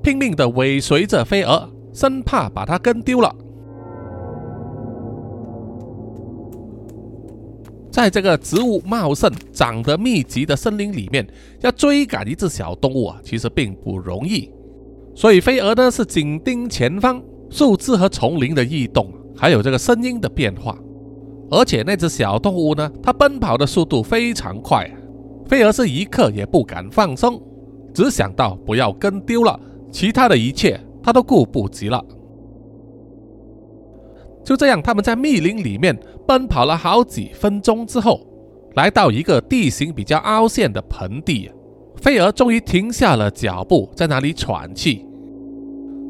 [0.00, 3.34] 拼命的尾随着飞蛾，生怕把它跟丢了。
[7.90, 11.26] 在这个植物茂盛、长得密集的森林里面，
[11.60, 14.50] 要追赶一只小动物啊，其实并不容易。
[15.14, 20.78] 所以飞蛾呢是紧盯前方树枝和丛林的异动，还有这个声音的变化。
[21.50, 24.88] 而且那只小动物呢，它奔跑的速度非常快，
[25.46, 27.42] 飞蛾是一刻也不敢放松，
[27.92, 29.58] 只想到不要跟丢了，
[29.90, 32.02] 其他的一切它都顾不及了。
[34.50, 38.26] 就这样，他们在密林里面奔跑了好几分钟之后，
[38.74, 41.48] 来到一个地形比较凹陷的盆地，
[41.98, 45.06] 飞蛾终于停下了脚步，在那里喘气。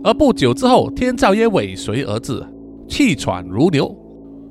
[0.03, 2.42] 而不久之后，天照也尾随而至，
[2.88, 3.94] 气喘如牛，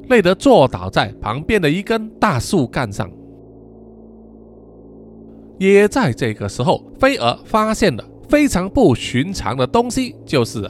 [0.09, 3.09] 累得坐倒在旁边的一根大树干上。
[5.57, 10.69] 也在这个时候，飞蛾发现了非常不寻常的东西，就是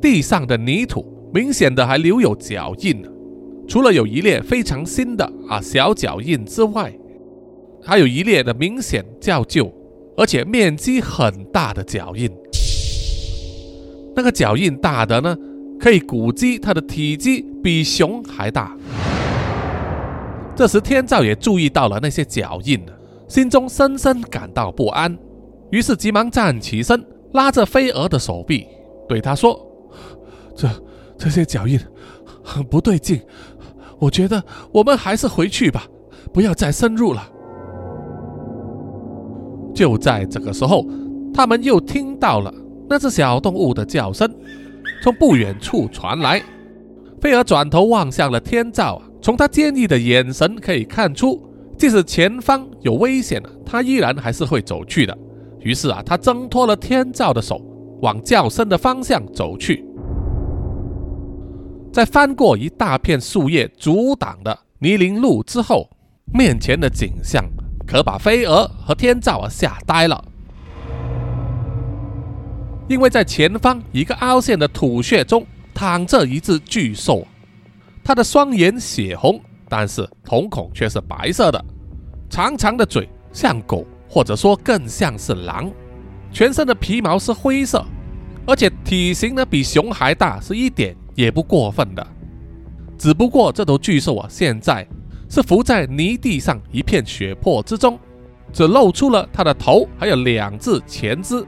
[0.00, 3.02] 地上的泥土明显的还留有脚印，
[3.66, 6.92] 除了有一列非常新的啊小脚印之外，
[7.82, 9.72] 还有一列的明显较旧，
[10.16, 12.30] 而且面积很大的脚印。
[14.14, 15.34] 那个脚印大的呢，
[15.80, 18.76] 可以估计它的体积比熊还大。
[20.54, 22.78] 这时天照也注意到了那些脚印，
[23.26, 25.16] 心中深深感到不安，
[25.70, 28.66] 于是急忙站起身，拉着飞蛾的手臂，
[29.08, 29.58] 对他说
[30.54, 30.68] ：“这
[31.22, 31.78] 这些脚印
[32.42, 33.20] 很不对劲，
[34.00, 35.86] 我觉得我们还是回去吧，
[36.32, 37.22] 不要再深入了。”
[39.72, 40.84] 就在这个时候，
[41.32, 42.52] 他们又听到了。
[42.88, 44.28] 那只小动物的叫声
[45.00, 46.42] 从不远处传来，
[47.20, 51.40] 菲儿转头望向了天照，从他坚毅的眼神可以看出，
[51.78, 55.16] 即使前方有危险他依然还是会走去的。
[55.60, 57.62] 于是啊，他挣脱了天照的手，
[58.00, 59.86] 往叫声的方向走去。
[61.92, 65.90] 在翻过一大片树叶阻挡的泥泞路之后，
[66.32, 67.44] 面前的景象
[67.86, 70.24] 可把飞蛾和天照啊吓呆了。
[72.88, 77.26] 因为在前方一个凹陷的土穴中躺着一只巨兽，
[78.02, 81.62] 它的双眼血红，但是瞳孔却是白色的，
[82.30, 85.70] 长长的嘴像狗，或者说更像是狼，
[86.32, 87.84] 全身的皮毛是灰色，
[88.46, 92.06] 而且体型呢比熊还大，是一点也不过分的。
[92.98, 94.86] 只不过这头巨兽啊，现在
[95.28, 97.98] 是伏在泥地上一片血泊之中，
[98.52, 101.44] 只露出了它的头，还有两只前肢。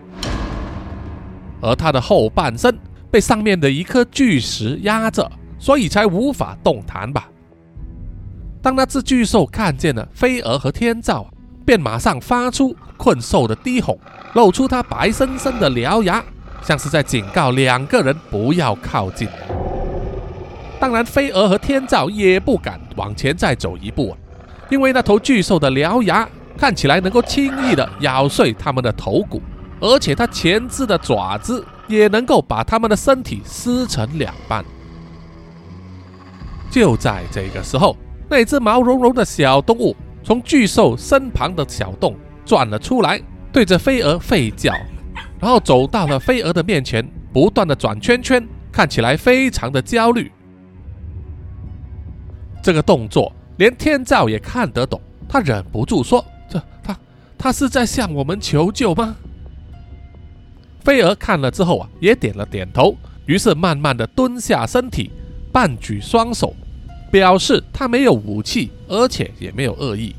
[1.61, 2.79] 而他的后半身
[3.11, 7.31] 被上面的一颗巨石压着，所以才无法动弹吧。
[8.61, 11.27] 当那只巨兽看见了飞蛾和天照，
[11.64, 13.98] 便马上发出困兽的低吼，
[14.35, 16.22] 露出它白生生的獠牙，
[16.64, 19.29] 像是在警告两个人不要靠近。
[20.81, 24.18] 当然，飞蛾和天照也不敢往前再走一步啊，
[24.70, 29.40] 因为那头巨兽的獠牙看起来能够轻易的咬碎他们的头骨，
[29.81, 34.64] 而且它前肢的爪子也能够把他们的身体撕成两半。
[36.70, 37.96] 就在这个时候。
[38.27, 43.20] 那只毛茸茸的小动物从巨兽身旁的小洞钻了出来，
[43.53, 44.72] 对着飞蛾吠叫，
[45.40, 50.31] 然后走到了飞蛾的面前，不断的转圈圈，看起来非常的焦虑。
[52.62, 56.99] 这个动作连天照也看得懂，他忍不住说：“这他
[57.37, 59.16] 他是在向我们求救吗？”
[60.83, 65.11] 飞蛾看了之后啊，也点了点头，于是慢慢的蹲下身体，
[65.53, 66.55] 半举双手。
[67.11, 70.16] 表示他没有武器，而且也没有恶意。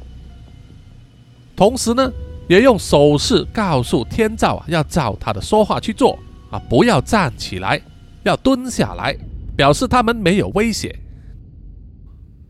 [1.53, 2.09] 同时呢，
[2.47, 6.17] 也用手势告诉天照啊，要照他的说话去做
[6.51, 7.81] 啊，不要站起来，
[8.23, 9.17] 要蹲下来，
[9.55, 10.97] 表示他们没有威胁。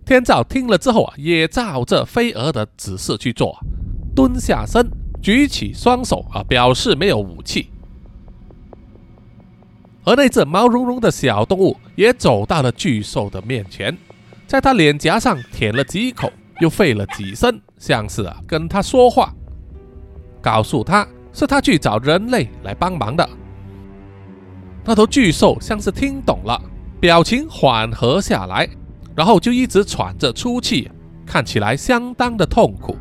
[0.06, 3.58] 天照听了之后啊，也照着飞蛾的指示去做，
[4.16, 4.88] 蹲下身，
[5.22, 7.70] 举起双手啊，表示没有武器。
[10.04, 13.98] 而那只毛茸茸的小动物也走到了巨兽的面前。
[14.46, 19.34] 在他脸颊上舔了几口，又吠了几声，像是啊跟他说话，
[20.46, 23.28] 告诉他是他去找人类来帮忙的。
[24.84, 26.62] 那头巨兽像是听懂了，
[27.00, 28.70] 表情缓和下来，
[29.16, 30.92] 然后就一直喘着粗气，
[31.26, 32.96] 看起来相当的痛苦。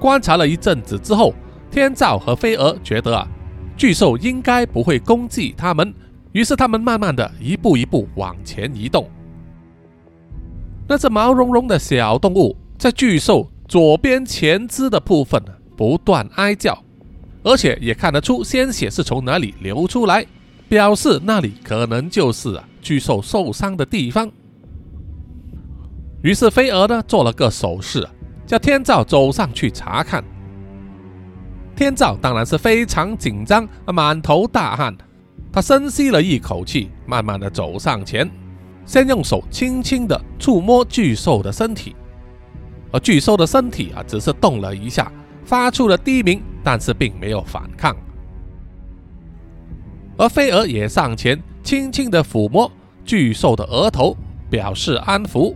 [0.00, 1.32] 观察了一阵子之后，
[1.70, 3.28] 天照和飞蛾觉得啊，
[3.76, 5.94] 巨兽应该不会攻击他们。
[6.32, 9.08] 于是他们慢慢的一步一步往前移动。
[10.88, 15.40] 那只毛茸茸的小动物在巨兽左边前肢的部分
[15.76, 16.82] 不断哀叫，
[17.42, 20.24] 而且也看得出鲜血是从哪里流出来，
[20.70, 24.30] 表示那里可能就是巨兽受伤的地方。
[26.22, 28.08] 于是飞蛾呢做了个手势，
[28.46, 30.24] 叫天照走上去查看。
[31.76, 34.96] 天照当然是非常紧张，满头大汗。
[35.52, 38.28] 他深吸了一口气，慢慢的走上前，
[38.86, 41.94] 先用手轻轻的触摸巨兽的身体，
[42.90, 45.10] 而巨兽的身体啊，只是动了一下，
[45.44, 47.96] 发出了低鸣，但是并没有反抗。
[50.16, 52.70] 而飞蛾也上前，轻轻的抚摸
[53.04, 54.16] 巨兽的额头，
[54.50, 55.54] 表示安抚，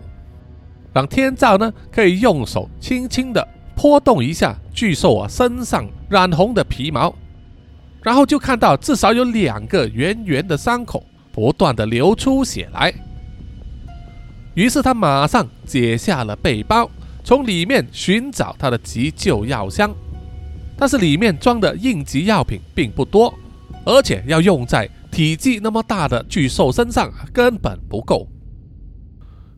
[0.92, 7.14] 让天照呢可以用手轻轻的拨动一下巨兽啊身上染红的皮毛。
[8.02, 12.92] 然后就看到至少有两个圆圆的伤口，不断的流出血来。
[14.54, 16.90] 于是他马上解下了背包，
[17.24, 19.94] 从里面寻找他的急救药箱。
[20.76, 23.32] 但是里面装的应急药品并不多，
[23.84, 28.26] 而且要用在体积那么大的巨兽身上根本不够。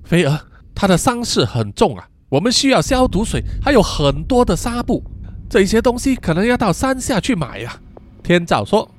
[0.02, 0.38] 菲儿，
[0.74, 5.02] 他的伤势很重啊，我们需要消毒水，还有很多的纱布，
[5.48, 7.80] 这些东西可能要到山下去买呀。
[8.22, 8.90] 天照说：“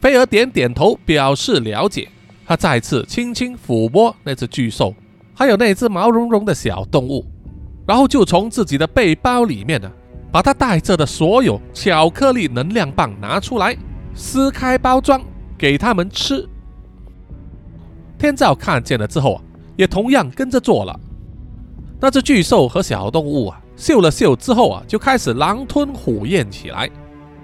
[0.00, 2.08] 菲儿点点头，表示了解。
[2.46, 4.94] 他再次轻轻抚摸那只巨兽，
[5.34, 7.26] 还有那只毛茸茸的小动物，
[7.86, 9.90] 然后就从自己的背包里面呢，
[10.30, 13.76] 把他带着的所有巧克力能量棒拿出来，
[14.14, 15.20] 撕开包装
[15.58, 16.48] 给他们吃。
[18.18, 19.42] 天照看见了之后啊，
[19.76, 20.98] 也同样跟着做了。
[22.00, 26.88] 那只巨兽和小动物啊，嗅了嗅之后啊，就开始狼吞虎咽起来。”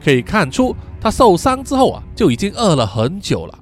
[0.02, 3.58] 可以看出，他受伤之后啊，就已经饿了很久了。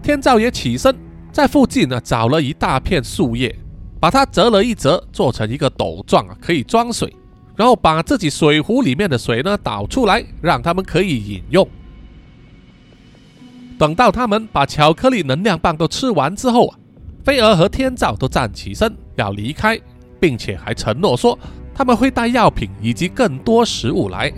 [0.00, 0.94] 天照也起身，
[1.36, 3.54] 在附近呢找了一大片树叶，
[4.00, 7.14] 把它折了一折，做成一个斗状，可以装水。
[7.54, 11.68] 然后把自己水壶里面的水呢倒出来，让他们可以饮用。
[13.78, 16.78] 等到他们把巧克力能量棒都吃完之后啊，
[17.22, 19.78] 飞蛾和天照都站起身要离开，
[20.18, 21.38] 并且还承诺说
[21.74, 24.32] 他们会带药品以及更多食物来。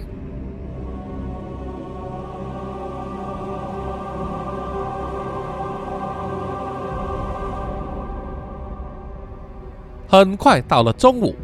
[10.09, 11.36] 很快到了中午，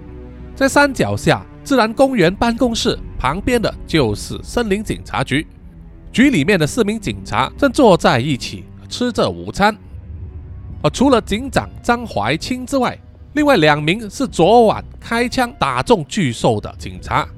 [0.57, 5.47] 在山脚下自然公园办公室旁边的就是森林警察局。
[6.11, 9.77] 局里面的四名警察正坐在一起吃着午餐。
[10.83, 12.99] 而除了警长张怀清之外，
[13.35, 17.29] 另外两名是昨晚开枪打中巨兽的警察。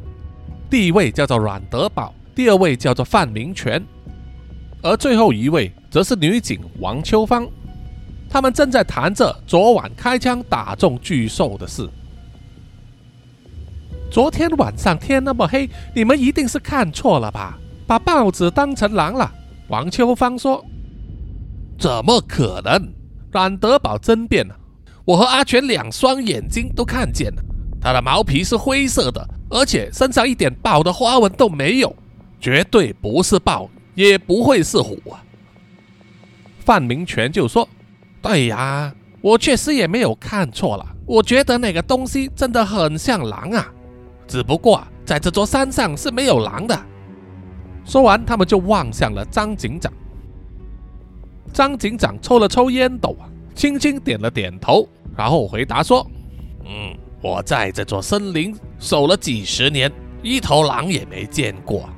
[0.71, 3.85] 第一位叫做阮德宝，第二位叫做范明全，
[4.81, 7.49] 而最后一位则是女警王秋芳。
[8.29, 11.89] 他们正在谈着昨晚开枪打中巨兽的事。
[14.11, 17.59] 昨天晚上天那么黑，你们一定是看错了吧？
[17.87, 19.33] 把豹子当成狼了。
[19.69, 20.65] 王秋芳说
[21.79, 22.93] ：“怎么可能？”
[23.33, 24.57] 冉德宝争辩了
[25.05, 27.43] ：“我和阿全两双眼睛都看见了，
[27.81, 31.95] 它的毛皮是灰色的，而且身上一点豹的花纹都没有，
[32.41, 35.23] 绝对不是豹，也不会是虎啊。”
[36.65, 37.69] 范明全就说
[38.27, 43.73] ：“对呀，我确实也没有看错了，我觉得那个东西真的很像狼啊。”
[44.27, 46.77] 只不过在这座山上是没有狼的。
[47.85, 49.93] 说完，他们就望向了张警长。
[51.53, 56.05] 张警长抽了抽烟斗啊，轻轻点了点头，然后回答说
[56.67, 61.89] ：“嗯，我在这座森林守了几十年，一头狼也没见过。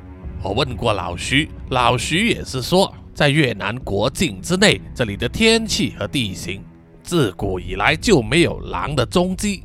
[0.42, 6.62] 我问过老徐，老徐也是说，在越南国境之内，这里的天气和地形，
[7.02, 9.64] 自古以来就没有狼的踪迹。”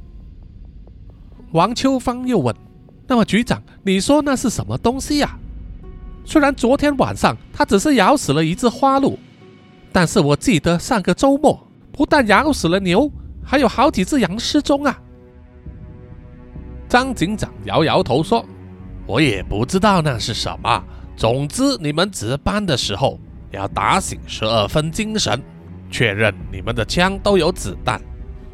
[1.54, 2.56] 王秋芳又问
[3.06, 5.38] ：“那么局长，你说那是什么东西呀？
[6.26, 9.20] 虽然昨天晚上他只是咬死了一只花鹿，
[9.91, 13.08] 但是我记得上个周末不但咬死了牛，
[13.43, 14.99] 还有好几只羊失踪啊。”
[16.89, 18.43] 张警长摇摇头说
[19.06, 20.84] ：“我也不知道那是什么。
[21.16, 23.20] 总之，你们值班的时候
[23.54, 25.41] 要打醒十二分精神，
[25.89, 28.01] 确认你们的枪都有子弹，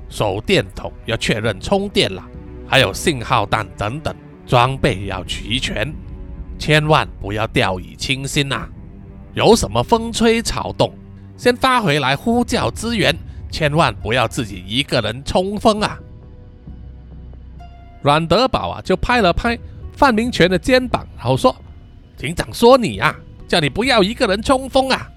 [0.10, 2.24] 手电筒要确认充电了。”
[2.72, 5.92] 还有信号弹等等装备要齐全，
[6.60, 8.68] 千万不要掉以轻心呐！
[9.34, 10.94] 有什么风吹草动，
[11.36, 13.16] 先发回来呼叫支援，
[13.50, 15.98] 千万不要自己一个人冲锋啊！
[18.04, 19.58] 阮德宝啊，就拍了拍
[19.92, 21.56] 范明全的肩膀，然后说
[22.16, 23.16] ：“警长说你呀，
[23.50, 25.10] 叫你不要一个人冲锋啊！”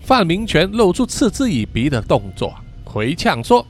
[0.00, 2.54] 范明全露出嗤之以鼻的动作，
[2.84, 3.66] 回呛说：“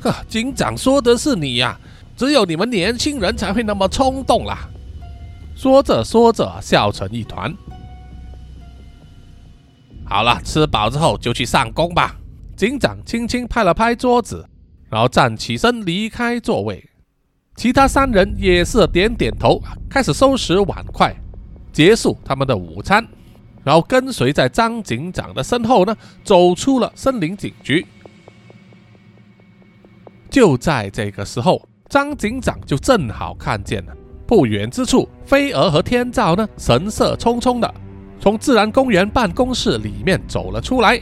[0.00, 1.76] 呵，警长说的是你呀！”
[2.16, 4.68] 只有你们年轻人才会那么冲动啦！
[5.56, 7.56] 说着说着，笑成一团。
[10.04, 12.14] 好了，吃饱之后就去上工吧。
[12.54, 14.46] 警长轻轻拍了拍桌子，
[14.90, 16.86] 然后站起身离开座位。
[17.56, 21.16] 其他三人也是点点头，开始收拾碗筷，
[21.72, 23.06] 结束他们的午餐，
[23.64, 27.86] 然后跟随在张警长的身后呢，走出了森林警局。
[30.28, 31.60] 就在这个时候。
[31.90, 33.92] 张警长就正好看见了，
[34.24, 37.74] 不远之处，飞蛾和天照呢，神色匆匆的
[38.20, 41.00] 从自然公园办公室里面走了出来。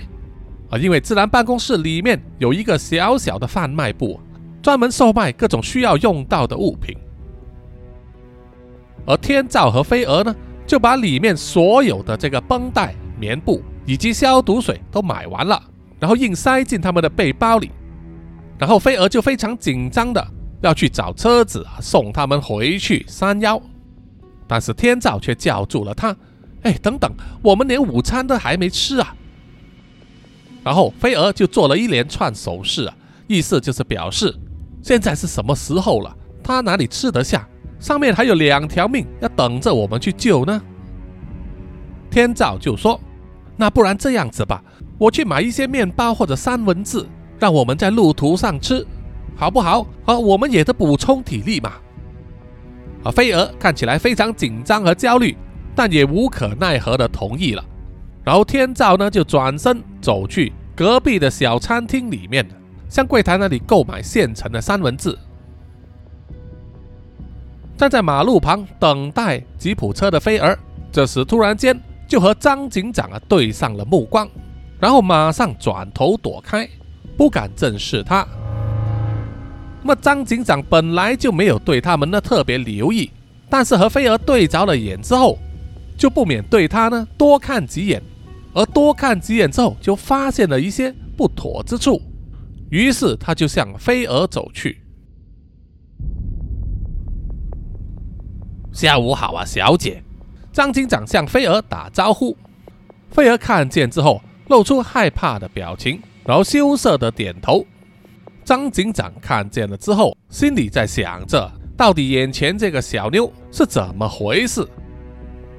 [0.70, 4.18] 啊，因为自然办公室里面有一个小小的贩卖部，
[4.62, 6.96] 专门售卖各种需要用到的物品。
[9.04, 10.34] 而天照和飞蛾呢，
[10.68, 15.60] 就把里面所有的这个绷带、棉布以及消毒水都买完了，
[15.98, 17.72] 然后硬塞进他们的背包里。
[18.56, 20.24] 然后飞蛾就非常紧张的。
[20.60, 23.62] 要去找车子送他们回去山腰，
[24.48, 26.16] 但是天照却叫住了他
[26.62, 27.08] ：“哎，等等，
[27.42, 29.14] 我们连午餐都还没吃啊！”
[30.64, 32.96] 然后飞蛾就做了一连串手势啊，
[33.28, 34.34] 意思就是表示
[34.82, 37.48] 现在是什么时候了，他哪里吃得下？
[37.78, 40.60] 上面还有两条命要等着我们去救呢。
[42.10, 42.98] 天照就说
[43.56, 44.62] ：“那不然这样子吧，
[44.98, 47.06] 我去买一些面包或者三文治，
[47.38, 48.86] 让我们在路途上吃。”
[49.36, 49.86] 好不好？
[50.04, 51.74] 啊，我们也得补充体力嘛。
[53.04, 55.36] 啊，飞蛾看起来非常紧张和焦虑，
[55.76, 57.64] 但也无可奈何的同意了。
[58.24, 62.44] 然后天照呢，就转身走去隔壁的小餐厅里面，
[62.88, 65.16] 向柜台那里购买现成的三文治。
[67.78, 70.58] 站在马路旁等待吉普车的飞儿，
[70.90, 74.28] 这时突然间就和张警长啊对上了目光，
[74.80, 76.68] 然后马上转头躲开，
[77.16, 78.26] 不敢正视他。
[79.80, 83.08] 那么张警长本来就没有对他们呢特别留意，
[83.48, 85.38] 但是和飞儿对着了眼之后，
[85.96, 88.02] 就不免对他呢多看几眼，
[88.54, 92.02] 而多看几眼之后，就发现了一些不妥之处，
[92.70, 94.82] 于是他就向飞儿走去。
[98.78, 100.00] 下午好啊，小姐。
[100.52, 102.36] 张警长向飞蛾打招呼，
[103.10, 107.66] 飞蛾看见之后露出害怕的表情，然后羞涩的点头。
[108.44, 114.64] 张警长看见了之后，心里在想着，到底眼前这个小妞是怎么回事。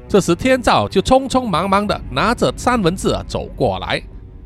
[0.08, 4.02] 这时，天照就匆匆忙忙的拿着三文治啊走过来，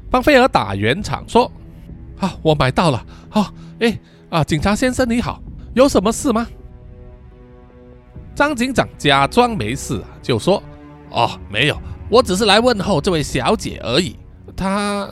[0.09, 1.45] 帮菲儿打圆场，说
[2.17, 3.05] ：“啊，我买到了。
[3.30, 3.95] 好，哎，
[4.32, 5.39] 啊，警察先生你好，
[5.76, 6.47] 有什么事吗？”
[8.36, 10.61] 张警长假装没事，就说
[11.11, 11.77] ：“哦，没有，
[12.09, 14.15] 我只是来问候这位小姐而已。
[14.55, 15.07] 她……”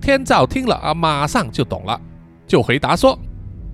[0.00, 2.00] 天照听了啊，马上就懂了，
[2.46, 3.18] 就回答说：“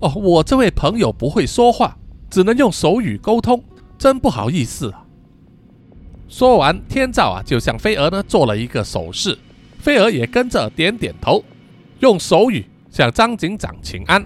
[0.00, 1.96] 哦，我这位朋友不会说话，
[2.30, 3.62] 只能用手语沟通，
[3.98, 5.04] 真不好意思啊。”
[6.26, 9.38] 说完，天照啊就向飞蛾呢做了一个手势，
[9.78, 11.44] 飞蛾也跟着点点头，
[12.00, 14.24] 用手语向张警长请安。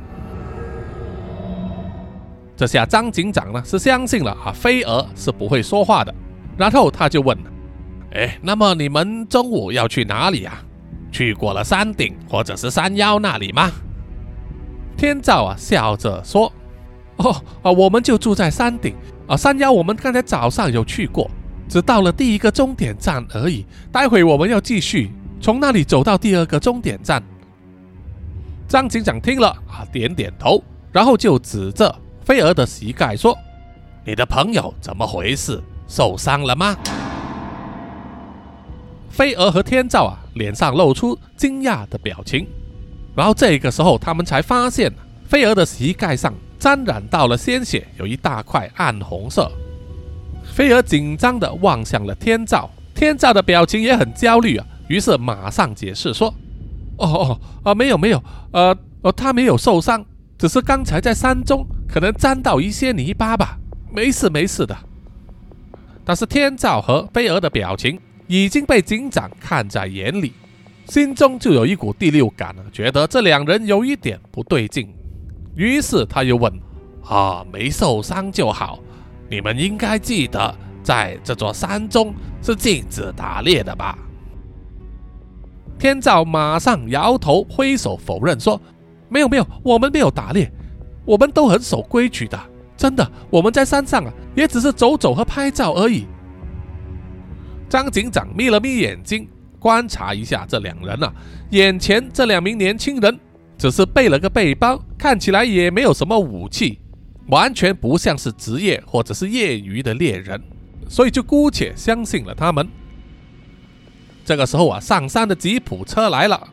[2.59, 6.13] 这下张警长呢是相信了啊，飞蛾是不会说话的，
[6.57, 7.39] 然后他就问
[8.13, 10.59] ：“哎，那么你们中午要去哪里呀？
[11.13, 13.71] 去过了山顶或者是山腰那里吗？”
[14.99, 16.53] 天照啊笑着说
[17.19, 17.31] ：“哦
[17.63, 18.93] 啊，我们就住在山顶
[19.29, 21.31] 啊，山腰我们刚才早上有去过。”
[21.69, 27.23] 只到了第一个终点站而已，待会我们要继续从那里走到第二个终点站。
[28.67, 31.95] 张警长听了啊，点点头，然后就指着
[32.29, 33.35] 菲儿的膝盖说
[34.05, 35.59] ：“你的朋友怎么回事？
[35.87, 36.77] 受伤了吗？”
[39.09, 42.47] 菲儿和天照啊，脸上露出惊讶的表情。
[43.17, 44.93] 然后这个时候，他们才发现
[45.27, 49.51] 菲儿的膝盖上沾染到了鲜血，有一大块暗红色。
[50.45, 56.29] 菲儿紧张地望向了天照，天照的表情也很焦虑啊，于是马上解释说
[57.01, 58.23] ：“哦哦啊，没有没有，
[58.53, 60.05] 呃呃，他没有受伤，
[60.37, 63.59] 只是刚才在山中可能沾到一些泥巴吧，
[63.93, 64.77] 没事没事的。”
[66.05, 70.33] 但是天照和飞蛾的表情已经被警长看在眼里，
[70.87, 74.89] 心中就有一股第六感了，觉得这两人有一点不对劲，
[75.55, 76.53] 于是他又问
[77.05, 78.79] ：“啊，没受伤就好。”
[79.31, 83.99] 你们应该记得，在这座山中是禁止打猎的吧？
[85.79, 88.59] 天照马上摇头挥手否认说
[89.11, 90.51] ：“没有没有，我们没有打猎，
[91.09, 92.39] 我们都很守规矩的。
[92.77, 96.07] 真的，我们在山上啊，也只是走走和拍照而已。”
[97.69, 99.27] 张警长眯了眯眼睛，
[99.59, 101.11] 观察一下这两人啊，
[101.51, 103.19] 眼前这两名年轻人
[103.57, 106.79] 只是背了个背包，看起来也没有什么武器。
[107.29, 110.41] 完全不像是职业或者是业余的猎人，
[110.89, 112.67] 所以就姑且相信了他们。
[114.25, 116.49] 这个时候啊，上山的吉普车来了，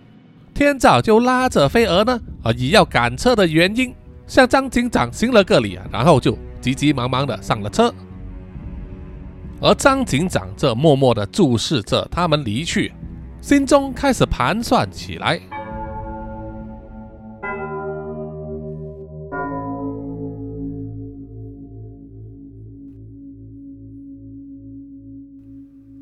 [0.54, 3.94] 天照就拉着飞蛾呢，啊，以要赶车的原因
[4.28, 7.94] 向张警长行了个礼啊，然后就急急忙忙的上了车。
[9.62, 12.92] 而张警长则默默的注视着他们离去，
[13.42, 15.40] 心中开始盘算起来。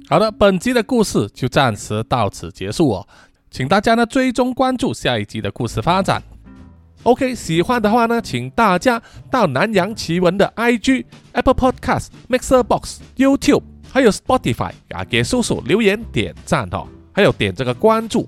[0.10, 3.08] 好的，本集的故事就暂时到此结束哦，
[3.52, 6.22] 请大家呢追踪关注下一集的故事发展。
[7.04, 18.28] OK，喜欢的话呢，请大家到南洋奇闻的 IG、Apple Podcast、Mixer Box、YouTube 还有 Spotify 啊，给叔叔留言点赞哦，还有点这个关注。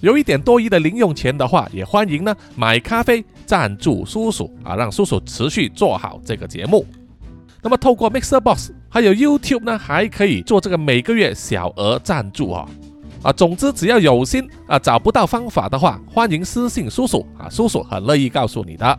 [0.00, 6.86] 有一点多余的零用钱的话，也欢迎呢买咖啡赞助叔叔啊，让叔叔持续做好这个节目。
[7.60, 12.68] 那么透过 Mixer Box 还有 YouTube 呢，还可以做这个每个月小额赞助哦。
[13.22, 18.98] 啊，总之只要有心啊，找不到方法的话，欢迎私信叔叔啊，叔叔很乐意告诉你的。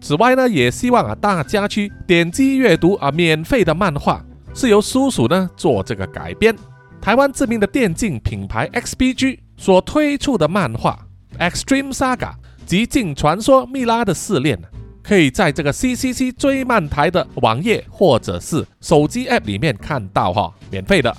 [0.00, 4.24] 此外呢，也希望啊大家去点击阅读啊免费的漫画，
[4.54, 6.54] 是由叔叔呢做这个改编，
[7.00, 10.98] 台湾知名的电竞品牌 XBG 所推出的漫画
[11.50, 12.16] 《Extreme Saga》
[12.64, 14.58] 极境传说蜜拉的试炼。
[15.02, 21.16] 可以在这个 CCC 追漫台的网页或者是手机 App 里面看到哈，免费的。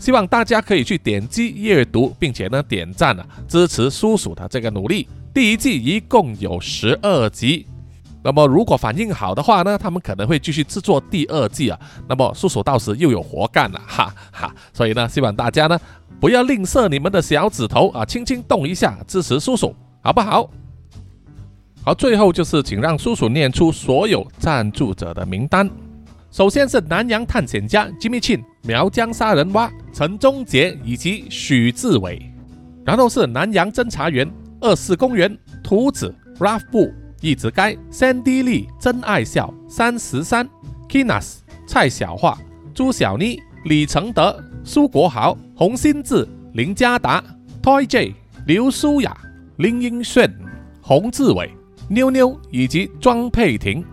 [0.00, 5.06] 希望大家可以去点击阅读，并且呢点赞啊，支持叔叔的这个努力。
[5.34, 7.66] 第一季一共有十二集，
[8.24, 11.78] 那么如果反应好的话呢，他们可能会继续制作第二季啊。
[12.08, 14.52] 那么叔叔到时又有活干了，哈哈。
[14.72, 15.78] 所以呢，希望大家呢
[16.18, 20.50] 不要吝啬你们的小指头啊，轻轻动一下支持叔叔，好不好？
[21.84, 25.70] 好，最后就是请让叔叔念出所有赞助者的名单。
[26.30, 32.30] 首先是南洋探险家 Jimmy Chin、苗疆杀人蛙陈忠杰以及许志伟，
[32.84, 34.30] 然后是南洋侦查员
[34.60, 40.48] 二四公园图子 Ralph 布一直该 Sandy Lee 真爱笑三十三
[40.88, 42.38] Kinas 蔡小桦
[42.74, 47.22] 朱小妮李承德苏国豪洪新志林家达
[47.62, 48.14] Toy J
[48.46, 49.16] 刘舒雅
[49.56, 50.32] 林英炫
[50.80, 51.50] 洪志伟。
[51.92, 53.84] 妞妞以及庄佩婷，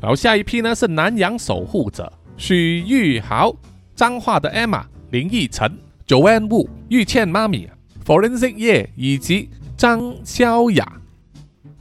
[0.00, 3.54] 然后下一批呢是南洋守护者许玉豪、
[3.94, 5.70] 彰化的 Emma、林奕晨、
[6.06, 7.68] Joanne Wu、玉倩妈咪、
[8.02, 10.90] Forensic 叶以及张潇雅。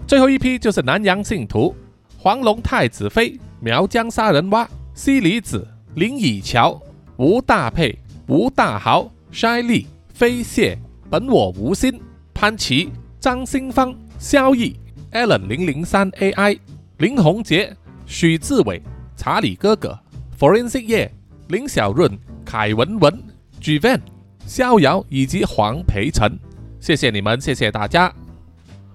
[0.05, 1.73] 最后一批就是南洋信徒
[2.17, 6.77] 黄龙太子妃、苗疆杀人蛙、西里子、林以乔、
[7.15, 7.97] 吴大佩、
[8.27, 10.77] 吴大豪、筛利、飞蟹、
[11.09, 12.01] 本我无心、
[12.33, 14.75] 潘琪、张新芳、萧毅、
[15.13, 16.59] Allen 零零三 AI、
[16.97, 17.73] 林宏杰、
[18.05, 18.81] 许志伟、
[19.15, 19.97] 查理哥哥、
[20.39, 21.11] Forensic 叶、
[21.49, 23.23] 林小润、凯文文、
[23.61, 23.99] Gvan、
[24.45, 26.39] 逍遥以及黄培成，
[26.79, 28.13] 谢谢你们，谢谢大家。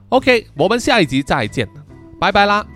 [0.08, 1.68] OK，我们下一集再见，
[2.18, 2.66] 拜拜啦。